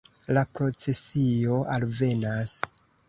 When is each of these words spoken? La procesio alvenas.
La 0.37 0.43
procesio 0.59 1.59
alvenas. 1.75 2.57